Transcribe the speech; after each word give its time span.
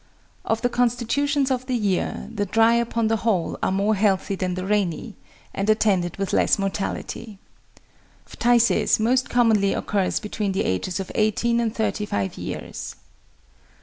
"Of 0.43 0.63
the 0.63 0.69
constitutions 0.69 1.51
of 1.51 1.67
the 1.67 1.75
year, 1.75 2.27
the 2.33 2.47
dry 2.47 2.73
upon 2.73 3.07
the 3.07 3.17
whole 3.17 3.55
are 3.61 3.71
more 3.71 3.93
healthy 3.93 4.33
than 4.35 4.55
the 4.55 4.65
rainy, 4.65 5.15
and 5.53 5.69
attended 5.69 6.17
with 6.17 6.33
less 6.33 6.57
mortality." 6.57 7.37
"Phthisis 8.27 8.99
most 8.99 9.29
commonly 9.29 9.73
occurs 9.75 10.19
between 10.19 10.53
the 10.53 10.63
ages 10.65 10.99
of 10.99 11.11
eighteen 11.13 11.59
and 11.59 11.75
thirty 11.75 12.07
five 12.07 12.35
years." 12.35 12.95